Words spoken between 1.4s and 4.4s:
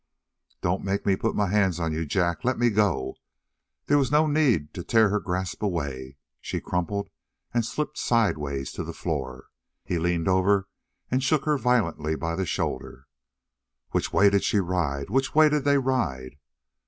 hands on you, Jack. Let me go!" There was no